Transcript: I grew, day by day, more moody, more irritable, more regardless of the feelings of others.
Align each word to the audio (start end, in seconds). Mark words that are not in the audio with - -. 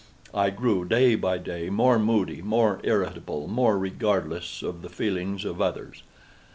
I 0.33 0.49
grew, 0.49 0.83
day 0.83 1.13
by 1.13 1.37
day, 1.37 1.69
more 1.69 1.99
moody, 1.99 2.41
more 2.41 2.81
irritable, 2.83 3.47
more 3.47 3.77
regardless 3.77 4.63
of 4.63 4.81
the 4.81 4.89
feelings 4.89 5.45
of 5.45 5.61
others. 5.61 6.01